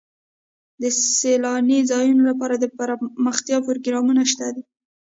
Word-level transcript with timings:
د 0.81 0.83
سیلاني 1.19 1.79
ځایونو 1.91 2.21
لپاره 2.29 2.55
دپرمختیا 2.57 3.57
پروګرامونه 3.67 4.23
شته 4.31 4.47
دي. 4.55 4.63